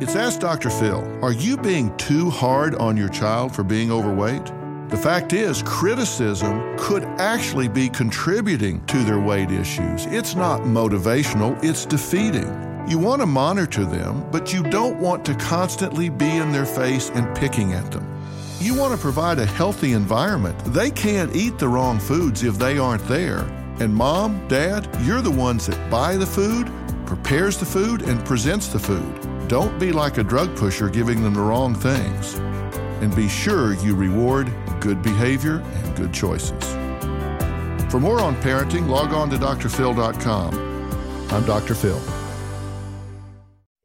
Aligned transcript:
It's 0.00 0.16
Ask 0.16 0.40
Dr. 0.40 0.70
Phil. 0.70 1.06
Are 1.22 1.30
you 1.30 1.58
being 1.58 1.94
too 1.98 2.30
hard 2.30 2.74
on 2.76 2.96
your 2.96 3.10
child 3.10 3.54
for 3.54 3.62
being 3.62 3.92
overweight? 3.92 4.46
The 4.88 4.96
fact 4.96 5.34
is, 5.34 5.62
criticism 5.62 6.74
could 6.78 7.04
actually 7.18 7.68
be 7.68 7.90
contributing 7.90 8.82
to 8.86 8.96
their 9.04 9.20
weight 9.20 9.50
issues. 9.50 10.06
It's 10.06 10.34
not 10.34 10.62
motivational, 10.62 11.62
it's 11.62 11.84
defeating. 11.84 12.48
You 12.88 12.98
want 12.98 13.20
to 13.20 13.26
monitor 13.26 13.84
them, 13.84 14.26
but 14.30 14.54
you 14.54 14.62
don't 14.62 14.98
want 14.98 15.22
to 15.26 15.34
constantly 15.34 16.08
be 16.08 16.30
in 16.30 16.50
their 16.50 16.64
face 16.64 17.10
and 17.10 17.36
picking 17.36 17.74
at 17.74 17.92
them. 17.92 18.08
You 18.58 18.74
want 18.74 18.94
to 18.94 18.98
provide 18.98 19.38
a 19.38 19.44
healthy 19.44 19.92
environment. 19.92 20.58
They 20.64 20.90
can't 20.90 21.36
eat 21.36 21.58
the 21.58 21.68
wrong 21.68 21.98
foods 21.98 22.42
if 22.42 22.56
they 22.56 22.78
aren't 22.78 23.06
there. 23.06 23.40
And 23.80 23.94
mom, 23.94 24.48
dad, 24.48 24.88
you're 25.02 25.20
the 25.20 25.30
ones 25.30 25.66
that 25.66 25.90
buy 25.90 26.16
the 26.16 26.24
food, 26.24 26.72
prepares 27.04 27.58
the 27.58 27.66
food, 27.66 28.00
and 28.00 28.24
presents 28.24 28.68
the 28.68 28.78
food. 28.78 29.39
Don't 29.50 29.80
be 29.80 29.90
like 29.90 30.16
a 30.16 30.22
drug 30.22 30.56
pusher 30.56 30.88
giving 30.88 31.24
them 31.24 31.34
the 31.34 31.40
wrong 31.40 31.74
things. 31.74 32.34
And 33.02 33.12
be 33.16 33.28
sure 33.28 33.74
you 33.74 33.96
reward 33.96 34.48
good 34.78 35.02
behavior 35.02 35.56
and 35.56 35.96
good 35.96 36.14
choices. 36.14 36.64
For 37.90 37.98
more 37.98 38.20
on 38.20 38.36
parenting, 38.36 38.86
log 38.86 39.12
on 39.12 39.28
to 39.30 39.36
drphil.com. 39.36 40.54
I'm 41.32 41.44
Dr. 41.46 41.74
Phil. 41.74 42.19